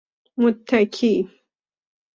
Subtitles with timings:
[0.39, 1.11] متکی